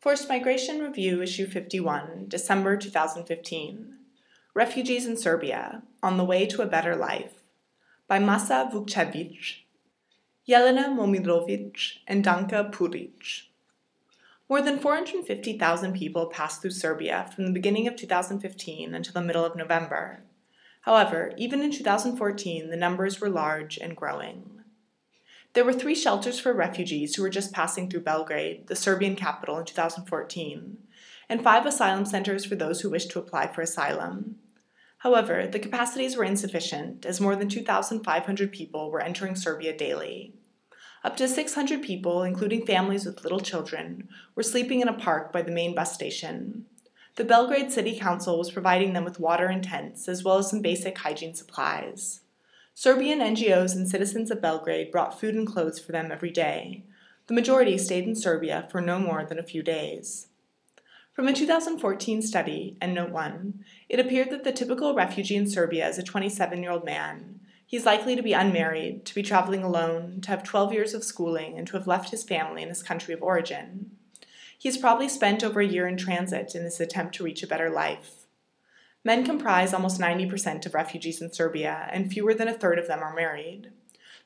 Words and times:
Forced 0.00 0.30
Migration 0.30 0.78
Review, 0.78 1.20
Issue 1.20 1.46
51, 1.46 2.24
December 2.28 2.74
2015. 2.78 3.96
Refugees 4.54 5.06
in 5.06 5.14
Serbia 5.14 5.82
On 6.02 6.16
the 6.16 6.24
Way 6.24 6.46
to 6.46 6.62
a 6.62 6.66
Better 6.66 6.96
Life 6.96 7.42
by 8.08 8.18
Masa 8.18 8.72
Vukcevic, 8.72 9.56
Jelena 10.48 10.88
Momirovic, 10.88 11.98
and 12.06 12.24
Danka 12.24 12.72
Puric. 12.72 13.50
More 14.48 14.62
than 14.62 14.78
450,000 14.78 15.92
people 15.92 16.28
passed 16.28 16.62
through 16.62 16.70
Serbia 16.70 17.30
from 17.34 17.44
the 17.44 17.52
beginning 17.52 17.86
of 17.86 17.96
2015 17.96 18.94
until 18.94 19.12
the 19.12 19.20
middle 19.20 19.44
of 19.44 19.54
November. 19.54 20.22
However, 20.80 21.34
even 21.36 21.60
in 21.60 21.72
2014, 21.72 22.70
the 22.70 22.76
numbers 22.78 23.20
were 23.20 23.28
large 23.28 23.76
and 23.76 23.94
growing. 23.94 24.59
There 25.52 25.64
were 25.64 25.72
three 25.72 25.96
shelters 25.96 26.38
for 26.38 26.52
refugees 26.52 27.16
who 27.16 27.22
were 27.22 27.30
just 27.30 27.52
passing 27.52 27.90
through 27.90 28.02
Belgrade, 28.02 28.68
the 28.68 28.76
Serbian 28.76 29.16
capital, 29.16 29.58
in 29.58 29.64
2014, 29.64 30.78
and 31.28 31.42
five 31.42 31.66
asylum 31.66 32.04
centers 32.04 32.44
for 32.44 32.54
those 32.54 32.80
who 32.80 32.90
wished 32.90 33.10
to 33.10 33.18
apply 33.18 33.48
for 33.48 33.60
asylum. 33.60 34.36
However, 34.98 35.48
the 35.48 35.58
capacities 35.58 36.16
were 36.16 36.24
insufficient, 36.24 37.04
as 37.04 37.20
more 37.20 37.34
than 37.34 37.48
2,500 37.48 38.52
people 38.52 38.92
were 38.92 39.00
entering 39.00 39.34
Serbia 39.34 39.76
daily. 39.76 40.34
Up 41.02 41.16
to 41.16 41.26
600 41.26 41.82
people, 41.82 42.22
including 42.22 42.64
families 42.64 43.04
with 43.04 43.24
little 43.24 43.40
children, 43.40 44.08
were 44.36 44.42
sleeping 44.44 44.80
in 44.80 44.88
a 44.88 44.92
park 44.92 45.32
by 45.32 45.42
the 45.42 45.50
main 45.50 45.74
bus 45.74 45.92
station. 45.92 46.66
The 47.16 47.24
Belgrade 47.24 47.72
City 47.72 47.98
Council 47.98 48.38
was 48.38 48.52
providing 48.52 48.92
them 48.92 49.04
with 49.04 49.18
water 49.18 49.46
and 49.46 49.64
tents, 49.64 50.08
as 50.08 50.22
well 50.22 50.38
as 50.38 50.48
some 50.48 50.62
basic 50.62 50.98
hygiene 50.98 51.34
supplies. 51.34 52.20
Serbian 52.74 53.18
NGOs 53.18 53.74
and 53.74 53.88
citizens 53.88 54.30
of 54.30 54.40
Belgrade 54.40 54.90
brought 54.90 55.18
food 55.18 55.34
and 55.34 55.46
clothes 55.46 55.78
for 55.78 55.92
them 55.92 56.10
every 56.10 56.30
day. 56.30 56.84
The 57.26 57.34
majority 57.34 57.76
stayed 57.78 58.04
in 58.04 58.16
Serbia 58.16 58.68
for 58.70 58.80
no 58.80 58.98
more 58.98 59.24
than 59.24 59.38
a 59.38 59.44
few 59.44 59.62
days. 59.62 60.28
From 61.12 61.28
a 61.28 61.32
2014 61.32 62.22
study, 62.22 62.76
and 62.80 62.94
Note 62.94 63.10
1, 63.10 63.64
it 63.88 64.00
appeared 64.00 64.30
that 64.30 64.44
the 64.44 64.52
typical 64.52 64.94
refugee 64.94 65.36
in 65.36 65.48
Serbia 65.48 65.86
is 65.88 65.98
a 65.98 66.02
27 66.02 66.62
year 66.62 66.70
old 66.70 66.84
man. 66.84 67.40
He 67.66 67.76
is 67.76 67.84
likely 67.84 68.16
to 68.16 68.22
be 68.22 68.32
unmarried, 68.32 69.04
to 69.04 69.14
be 69.14 69.22
traveling 69.22 69.62
alone, 69.62 70.20
to 70.22 70.30
have 70.30 70.42
12 70.42 70.72
years 70.72 70.94
of 70.94 71.04
schooling, 71.04 71.58
and 71.58 71.66
to 71.66 71.74
have 71.74 71.86
left 71.86 72.10
his 72.10 72.24
family 72.24 72.62
in 72.62 72.68
his 72.68 72.82
country 72.82 73.12
of 73.12 73.22
origin. 73.22 73.92
He 74.58 74.68
has 74.68 74.78
probably 74.78 75.08
spent 75.08 75.44
over 75.44 75.60
a 75.60 75.66
year 75.66 75.86
in 75.86 75.96
transit 75.96 76.54
in 76.54 76.64
his 76.64 76.80
attempt 76.80 77.14
to 77.16 77.24
reach 77.24 77.42
a 77.42 77.46
better 77.46 77.70
life. 77.70 78.19
Men 79.02 79.24
comprise 79.24 79.72
almost 79.72 80.00
90% 80.00 80.66
of 80.66 80.74
refugees 80.74 81.22
in 81.22 81.32
Serbia, 81.32 81.88
and 81.90 82.12
fewer 82.12 82.34
than 82.34 82.48
a 82.48 82.54
third 82.54 82.78
of 82.78 82.86
them 82.86 83.00
are 83.00 83.14
married. 83.14 83.70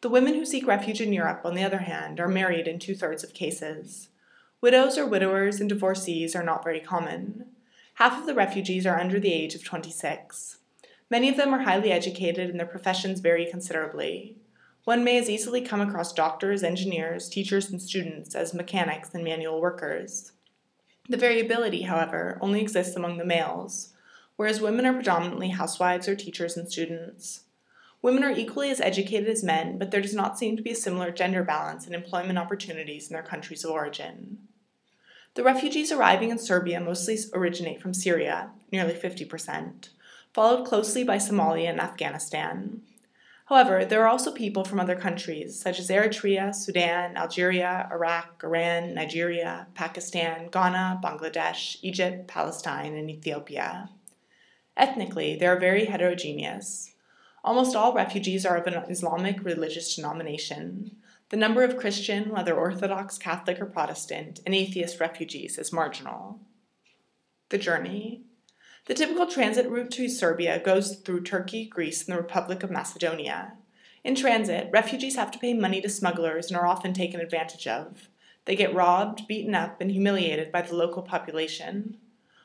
The 0.00 0.08
women 0.08 0.34
who 0.34 0.46
seek 0.46 0.66
refuge 0.66 1.00
in 1.00 1.12
Europe, 1.12 1.42
on 1.44 1.54
the 1.54 1.62
other 1.62 1.78
hand, 1.78 2.18
are 2.18 2.28
married 2.28 2.66
in 2.66 2.78
two 2.78 2.94
thirds 2.94 3.22
of 3.22 3.34
cases. 3.34 4.08
Widows 4.62 4.96
or 4.96 5.06
widowers 5.06 5.60
and 5.60 5.68
divorcees 5.68 6.34
are 6.34 6.42
not 6.42 6.64
very 6.64 6.80
common. 6.80 7.46
Half 7.94 8.18
of 8.18 8.26
the 8.26 8.34
refugees 8.34 8.86
are 8.86 8.98
under 8.98 9.20
the 9.20 9.32
age 9.32 9.54
of 9.54 9.62
26. 9.62 10.58
Many 11.10 11.28
of 11.28 11.36
them 11.36 11.52
are 11.52 11.62
highly 11.62 11.92
educated 11.92 12.48
and 12.48 12.58
their 12.58 12.66
professions 12.66 13.20
vary 13.20 13.44
considerably. 13.44 14.36
One 14.84 15.04
may 15.04 15.18
as 15.18 15.28
easily 15.28 15.60
come 15.60 15.80
across 15.80 16.12
doctors, 16.12 16.62
engineers, 16.62 17.28
teachers, 17.28 17.70
and 17.70 17.80
students 17.80 18.34
as 18.34 18.54
mechanics 18.54 19.10
and 19.12 19.22
manual 19.22 19.60
workers. 19.60 20.32
The 21.08 21.16
variability, 21.16 21.82
however, 21.82 22.38
only 22.40 22.60
exists 22.62 22.96
among 22.96 23.18
the 23.18 23.24
males 23.24 23.91
whereas 24.42 24.60
women 24.60 24.84
are 24.84 24.92
predominantly 24.92 25.50
housewives 25.50 26.08
or 26.08 26.16
teachers 26.16 26.56
and 26.56 26.68
students. 26.68 27.44
Women 28.02 28.24
are 28.24 28.32
equally 28.32 28.70
as 28.70 28.80
educated 28.80 29.28
as 29.28 29.44
men, 29.44 29.78
but 29.78 29.92
there 29.92 30.00
does 30.00 30.16
not 30.16 30.36
seem 30.36 30.56
to 30.56 30.62
be 30.64 30.72
a 30.72 30.74
similar 30.74 31.12
gender 31.12 31.44
balance 31.44 31.86
in 31.86 31.94
employment 31.94 32.40
opportunities 32.40 33.06
in 33.06 33.12
their 33.12 33.22
countries 33.22 33.62
of 33.62 33.70
origin. 33.70 34.38
The 35.34 35.44
refugees 35.44 35.92
arriving 35.92 36.30
in 36.30 36.40
Serbia 36.40 36.80
mostly 36.80 37.18
originate 37.32 37.80
from 37.80 37.94
Syria, 37.94 38.50
nearly 38.72 38.94
50%, 38.94 39.90
followed 40.34 40.66
closely 40.66 41.04
by 41.04 41.18
Somalia 41.18 41.70
and 41.70 41.80
Afghanistan. 41.80 42.82
However, 43.44 43.84
there 43.84 44.02
are 44.02 44.08
also 44.08 44.32
people 44.32 44.64
from 44.64 44.80
other 44.80 44.96
countries, 44.96 45.60
such 45.60 45.78
as 45.78 45.88
Eritrea, 45.88 46.52
Sudan, 46.52 47.16
Algeria, 47.16 47.88
Iraq, 47.92 48.42
Iran, 48.42 48.92
Nigeria, 48.92 49.68
Pakistan, 49.74 50.48
Ghana, 50.50 51.00
Bangladesh, 51.00 51.76
Egypt, 51.82 52.26
Palestine, 52.26 52.96
and 52.96 53.08
Ethiopia. 53.08 53.88
Ethnically, 54.76 55.36
they 55.36 55.46
are 55.46 55.58
very 55.58 55.84
heterogeneous. 55.84 56.94
Almost 57.44 57.76
all 57.76 57.92
refugees 57.92 58.46
are 58.46 58.56
of 58.56 58.66
an 58.66 58.74
Islamic 58.88 59.44
religious 59.44 59.94
denomination. 59.94 60.96
The 61.30 61.36
number 61.36 61.64
of 61.64 61.76
Christian, 61.76 62.30
whether 62.30 62.54
Orthodox, 62.54 63.18
Catholic, 63.18 63.60
or 63.60 63.66
Protestant, 63.66 64.40
and 64.46 64.54
atheist 64.54 65.00
refugees 65.00 65.58
is 65.58 65.72
marginal. 65.72 66.40
The 67.48 67.58
journey. 67.58 68.22
The 68.86 68.94
typical 68.94 69.26
transit 69.26 69.68
route 69.68 69.90
to 69.92 70.08
Serbia 70.08 70.58
goes 70.58 70.96
through 70.96 71.22
Turkey, 71.22 71.66
Greece, 71.66 72.06
and 72.06 72.16
the 72.16 72.20
Republic 72.20 72.62
of 72.62 72.70
Macedonia. 72.70 73.54
In 74.04 74.14
transit, 74.14 74.68
refugees 74.72 75.16
have 75.16 75.30
to 75.30 75.38
pay 75.38 75.54
money 75.54 75.80
to 75.80 75.88
smugglers 75.88 76.48
and 76.48 76.56
are 76.56 76.66
often 76.66 76.92
taken 76.92 77.20
advantage 77.20 77.66
of. 77.66 78.08
They 78.44 78.56
get 78.56 78.74
robbed, 78.74 79.28
beaten 79.28 79.54
up, 79.54 79.80
and 79.80 79.90
humiliated 79.90 80.50
by 80.50 80.62
the 80.62 80.74
local 80.74 81.02
population. 81.02 81.98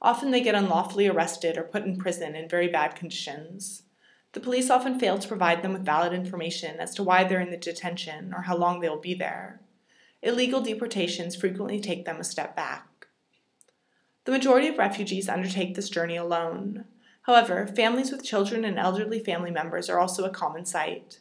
Often 0.00 0.30
they 0.30 0.40
get 0.40 0.54
unlawfully 0.54 1.08
arrested 1.08 1.58
or 1.58 1.64
put 1.64 1.84
in 1.84 1.96
prison 1.96 2.36
in 2.36 2.48
very 2.48 2.68
bad 2.68 2.94
conditions. 2.94 3.82
The 4.32 4.40
police 4.40 4.70
often 4.70 5.00
fail 5.00 5.18
to 5.18 5.28
provide 5.28 5.62
them 5.62 5.72
with 5.72 5.84
valid 5.84 6.12
information 6.12 6.78
as 6.78 6.94
to 6.94 7.02
why 7.02 7.24
they're 7.24 7.40
in 7.40 7.50
the 7.50 7.56
detention 7.56 8.32
or 8.32 8.42
how 8.42 8.56
long 8.56 8.80
they 8.80 8.88
will 8.88 9.00
be 9.00 9.14
there. 9.14 9.60
Illegal 10.22 10.60
deportations 10.60 11.34
frequently 11.34 11.80
take 11.80 12.04
them 12.04 12.20
a 12.20 12.24
step 12.24 12.54
back. 12.54 13.06
The 14.24 14.32
majority 14.32 14.68
of 14.68 14.78
refugees 14.78 15.28
undertake 15.28 15.74
this 15.74 15.88
journey 15.88 16.16
alone. 16.16 16.84
However, 17.22 17.66
families 17.66 18.12
with 18.12 18.24
children 18.24 18.64
and 18.64 18.78
elderly 18.78 19.20
family 19.20 19.50
members 19.50 19.88
are 19.88 19.98
also 19.98 20.24
a 20.24 20.30
common 20.30 20.64
sight. 20.64 21.20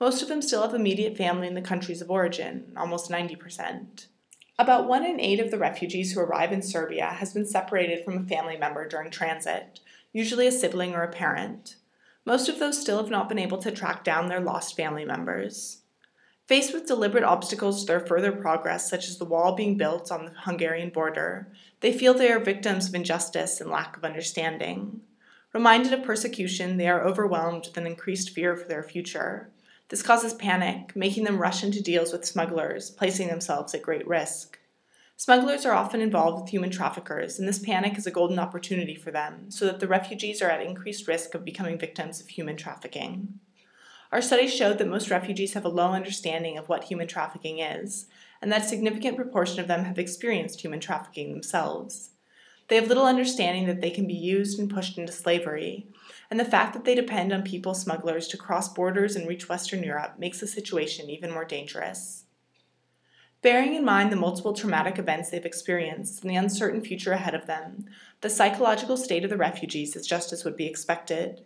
Most 0.00 0.22
of 0.22 0.28
them 0.28 0.40
still 0.40 0.62
have 0.62 0.74
immediate 0.74 1.16
family 1.16 1.46
in 1.46 1.54
the 1.54 1.60
countries 1.60 2.00
of 2.00 2.10
origin, 2.10 2.72
almost 2.76 3.10
90%. 3.10 4.06
About 4.60 4.88
one 4.88 5.06
in 5.06 5.20
eight 5.20 5.38
of 5.38 5.52
the 5.52 5.58
refugees 5.58 6.12
who 6.12 6.20
arrive 6.20 6.50
in 6.50 6.62
Serbia 6.62 7.06
has 7.06 7.32
been 7.32 7.46
separated 7.46 8.04
from 8.04 8.18
a 8.18 8.26
family 8.26 8.56
member 8.56 8.88
during 8.88 9.08
transit, 9.08 9.78
usually 10.12 10.48
a 10.48 10.52
sibling 10.52 10.94
or 10.94 11.02
a 11.02 11.12
parent. 11.12 11.76
Most 12.24 12.48
of 12.48 12.58
those 12.58 12.80
still 12.80 12.96
have 12.96 13.10
not 13.10 13.28
been 13.28 13.38
able 13.38 13.58
to 13.58 13.70
track 13.70 14.02
down 14.02 14.26
their 14.26 14.40
lost 14.40 14.76
family 14.76 15.04
members. 15.04 15.82
Faced 16.48 16.74
with 16.74 16.86
deliberate 16.86 17.22
obstacles 17.22 17.82
to 17.82 17.86
their 17.86 18.00
further 18.00 18.32
progress, 18.32 18.90
such 18.90 19.06
as 19.06 19.18
the 19.18 19.24
wall 19.24 19.54
being 19.54 19.76
built 19.76 20.10
on 20.10 20.24
the 20.24 20.32
Hungarian 20.40 20.90
border, 20.90 21.52
they 21.78 21.92
feel 21.92 22.12
they 22.12 22.32
are 22.32 22.40
victims 22.40 22.88
of 22.88 22.96
injustice 22.96 23.60
and 23.60 23.70
lack 23.70 23.96
of 23.96 24.04
understanding. 24.04 25.02
Reminded 25.52 25.92
of 25.92 26.02
persecution, 26.02 26.78
they 26.78 26.88
are 26.88 27.06
overwhelmed 27.06 27.66
with 27.66 27.76
an 27.76 27.86
increased 27.86 28.30
fear 28.30 28.56
for 28.56 28.66
their 28.66 28.82
future. 28.82 29.50
This 29.88 30.02
causes 30.02 30.34
panic, 30.34 30.94
making 30.94 31.24
them 31.24 31.38
rush 31.38 31.64
into 31.64 31.82
deals 31.82 32.12
with 32.12 32.26
smugglers, 32.26 32.90
placing 32.90 33.28
themselves 33.28 33.74
at 33.74 33.82
great 33.82 34.06
risk. 34.06 34.58
Smugglers 35.16 35.64
are 35.64 35.74
often 35.74 36.00
involved 36.00 36.42
with 36.42 36.50
human 36.50 36.70
traffickers, 36.70 37.38
and 37.38 37.48
this 37.48 37.58
panic 37.58 37.96
is 37.96 38.06
a 38.06 38.10
golden 38.10 38.38
opportunity 38.38 38.94
for 38.94 39.10
them, 39.10 39.50
so 39.50 39.64
that 39.64 39.80
the 39.80 39.88
refugees 39.88 40.40
are 40.40 40.50
at 40.50 40.62
increased 40.62 41.08
risk 41.08 41.34
of 41.34 41.44
becoming 41.44 41.78
victims 41.78 42.20
of 42.20 42.28
human 42.28 42.56
trafficking. 42.56 43.40
Our 44.12 44.22
studies 44.22 44.54
showed 44.54 44.78
that 44.78 44.88
most 44.88 45.10
refugees 45.10 45.54
have 45.54 45.64
a 45.64 45.70
low 45.70 45.90
understanding 45.92 46.56
of 46.56 46.68
what 46.68 46.84
human 46.84 47.08
trafficking 47.08 47.58
is, 47.58 48.06
and 48.40 48.52
that 48.52 48.62
a 48.62 48.68
significant 48.68 49.16
proportion 49.16 49.58
of 49.58 49.68
them 49.68 49.84
have 49.84 49.98
experienced 49.98 50.60
human 50.60 50.80
trafficking 50.80 51.32
themselves. 51.32 52.10
They 52.68 52.76
have 52.76 52.88
little 52.88 53.06
understanding 53.06 53.66
that 53.66 53.80
they 53.80 53.90
can 53.90 54.06
be 54.06 54.14
used 54.14 54.58
and 54.58 54.70
pushed 54.70 54.98
into 54.98 55.12
slavery, 55.12 55.88
and 56.30 56.38
the 56.38 56.44
fact 56.44 56.74
that 56.74 56.84
they 56.84 56.94
depend 56.94 57.32
on 57.32 57.42
people 57.42 57.74
smugglers 57.74 58.28
to 58.28 58.36
cross 58.36 58.68
borders 58.72 59.16
and 59.16 59.26
reach 59.26 59.48
Western 59.48 59.82
Europe 59.82 60.14
makes 60.18 60.40
the 60.40 60.46
situation 60.46 61.08
even 61.08 61.30
more 61.30 61.44
dangerous. 61.44 62.24
Bearing 63.40 63.74
in 63.74 63.84
mind 63.84 64.10
the 64.10 64.16
multiple 64.16 64.52
traumatic 64.52 64.98
events 64.98 65.30
they've 65.30 65.44
experienced 65.44 66.22
and 66.22 66.30
the 66.30 66.36
uncertain 66.36 66.82
future 66.82 67.12
ahead 67.12 67.34
of 67.34 67.46
them, 67.46 67.86
the 68.20 68.28
psychological 68.28 68.96
state 68.96 69.22
of 69.22 69.30
the 69.30 69.36
refugees 69.36 69.94
is 69.94 70.06
just 70.06 70.32
as 70.32 70.44
would 70.44 70.56
be 70.56 70.66
expected. 70.66 71.44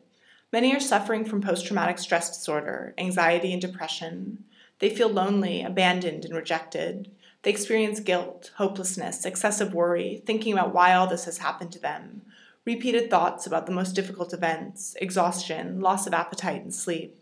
Many 0.52 0.74
are 0.74 0.80
suffering 0.80 1.24
from 1.24 1.42
post 1.42 1.66
traumatic 1.66 1.98
stress 1.98 2.36
disorder, 2.36 2.94
anxiety, 2.96 3.52
and 3.52 3.60
depression. 3.60 4.44
They 4.78 4.88
feel 4.88 5.10
lonely, 5.10 5.62
abandoned, 5.62 6.24
and 6.24 6.34
rejected. 6.34 7.10
They 7.42 7.50
experience 7.50 8.00
guilt, 8.00 8.52
hopelessness, 8.56 9.26
excessive 9.26 9.74
worry, 9.74 10.22
thinking 10.24 10.54
about 10.54 10.72
why 10.72 10.94
all 10.94 11.06
this 11.06 11.26
has 11.26 11.38
happened 11.38 11.72
to 11.72 11.78
them, 11.78 12.22
repeated 12.64 13.10
thoughts 13.10 13.46
about 13.46 13.66
the 13.66 13.72
most 13.72 13.94
difficult 13.94 14.32
events, 14.32 14.94
exhaustion, 15.00 15.80
loss 15.80 16.06
of 16.06 16.14
appetite 16.14 16.62
and 16.62 16.72
sleep, 16.74 17.18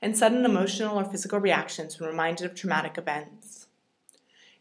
and 0.00 0.16
sudden 0.16 0.44
emotional 0.44 0.98
or 0.98 1.04
physical 1.04 1.40
reactions 1.40 1.98
when 1.98 2.08
reminded 2.08 2.46
of 2.46 2.54
traumatic 2.54 2.96
events. 2.96 3.66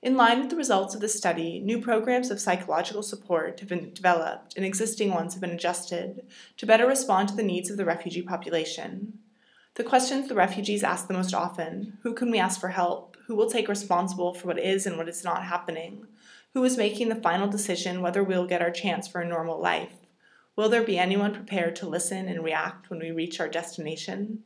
In 0.02 0.18
line 0.18 0.42
with 0.42 0.50
the 0.50 0.58
results 0.58 0.96
of 0.96 1.02
the 1.02 1.08
study, 1.08 1.60
new 1.60 1.80
programs 1.80 2.30
of 2.30 2.40
psychological 2.40 3.04
support 3.04 3.60
have 3.62 3.70
been 3.70 3.94
developed 3.94 4.58
and 4.58 4.66
existing 4.66 5.14
ones 5.14 5.34
have 5.34 5.40
been 5.40 5.52
adjusted 5.52 6.26
to 6.58 6.66
better 6.66 6.86
respond 6.86 7.30
to 7.30 7.36
the 7.36 7.44
needs 7.44 7.70
of 7.70 7.78
the 7.78 7.86
refugee 7.86 8.22
population. 8.22 9.20
The 9.76 9.84
questions 9.84 10.28
the 10.28 10.36
refugees 10.36 10.84
ask 10.84 11.08
the 11.08 11.14
most 11.14 11.34
often 11.34 11.98
who 12.04 12.14
can 12.14 12.32
we 12.32 12.38
ask 12.38 12.60
for 12.60 12.70
help? 12.70 13.16
Who 13.28 13.36
will 13.36 13.50
take 13.50 13.70
responsible 13.70 14.34
for 14.34 14.48
what 14.48 14.60
is 14.60 14.86
and 14.86 14.98
what 14.98 15.08
is 15.08 15.24
not 15.24 15.46
happening? 15.46 16.06
Who 16.54 16.64
is 16.66 16.78
making 16.78 17.08
the 17.08 17.16
final 17.16 17.48
decision 17.48 18.02
whether 18.02 18.24
we'll 18.24 18.46
get 18.46 18.62
our 18.62 18.72
chance 18.72 19.08
for 19.08 19.22
a 19.22 19.28
normal 19.28 19.60
life? 19.60 20.03
Will 20.56 20.70
there 20.70 20.84
be 20.84 21.00
anyone 21.00 21.34
prepared 21.34 21.76
to 21.78 21.88
listen 21.88 22.28
and 22.28 22.44
react 22.44 22.90
when 22.90 23.00
we 23.00 23.12
reach 23.12 23.40
our 23.40 23.48
destination? 23.48 24.44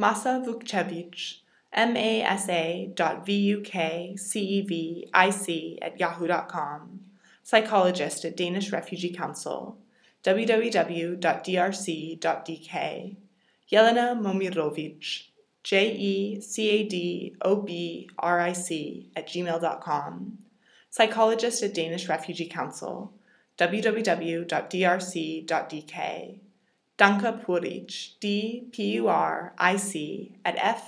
Masa 0.00 0.42
Vukcevic, 0.44 1.40
M-A-S-A 1.72 2.90
dot 2.94 3.26
V-U-K-C-E-V-I-C 3.26 4.18
at 5.82 6.00
yahoo.com, 6.00 7.00
psychologist 7.42 8.24
at 8.24 8.36
Danish 8.36 8.72
Refugee 8.72 9.12
Council, 9.12 9.76
www.drc.dk, 10.24 11.16
Jelena 13.70 14.16
Momirovic, 14.20 15.28
J-E-C-A-D-O-B-R-I-C 15.62 16.40
at 19.14 19.28
gmail.com, 19.28 20.38
psychologist 20.90 21.62
at 21.62 21.74
Danish 21.74 22.08
Refugee 22.08 22.48
Council, 22.48 23.12
www.drc.dk, 23.62 24.40
Danka 26.98 27.44
Puric, 27.44 28.18
D-P-U-R-I-C 28.18 28.74
at 30.44 30.56
f.bg.ac.rs, 30.58 30.82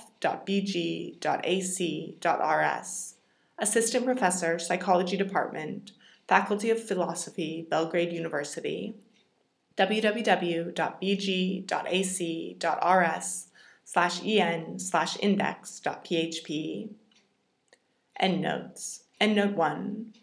Assistant 3.57 4.05
Professor, 4.05 4.59
Psychology 4.59 5.15
Department, 5.15 5.93
Faculty 6.27 6.69
of 6.69 6.83
Philosophy, 6.83 7.65
Belgrade 7.69 8.11
University, 8.11 8.95
www.bg.ac.rs 9.77 10.17
slash 13.85 14.25
en 14.25 14.79
slash 14.79 15.17
index.php. 15.21 16.89
Endnotes. 18.19 19.03
Endnote 19.21 19.53
1. 19.53 20.13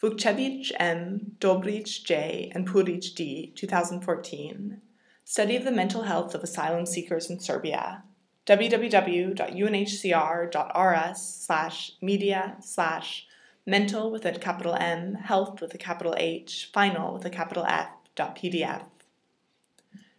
Vukcevic 0.00 0.70
M., 0.78 1.32
Dobric 1.40 2.04
J., 2.04 2.52
and 2.54 2.68
Puric 2.68 3.16
D., 3.16 3.52
2014. 3.56 4.80
Study 5.24 5.56
of 5.56 5.64
the 5.64 5.72
Mental 5.72 6.02
Health 6.02 6.36
of 6.36 6.44
Asylum 6.44 6.86
Seekers 6.86 7.28
in 7.28 7.40
Serbia. 7.40 8.04
www.unhcr.rs 8.46 11.18
slash 11.18 11.92
media 12.00 12.56
slash 12.60 13.26
mental 13.66 14.12
with 14.12 14.24
a 14.24 14.38
capital 14.38 14.76
M, 14.76 15.16
health 15.16 15.60
with 15.60 15.74
a 15.74 15.78
capital 15.78 16.14
H, 16.16 16.70
final 16.72 17.14
with 17.14 17.24
a 17.24 17.30
capital 17.30 17.64
F 17.66 17.88
dot 18.14 18.36
PDF. 18.36 18.84